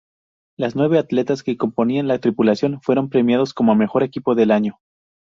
Los 0.57 0.75
nueve 0.75 0.97
atletas 0.97 1.43
que 1.43 1.57
componían 1.57 2.07
la 2.07 2.17
tripulación 2.17 2.81
fueron 2.81 3.09
premiados 3.11 3.53
como 3.53 3.75
Mejor 3.75 4.01
Equipo 4.01 4.33
del 4.33 4.49
Año. 4.49 4.79